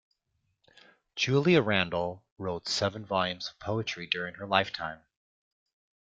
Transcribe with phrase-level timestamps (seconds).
[1.15, 5.03] Julia Randall wrote seven volumes of poetry during her lifetime.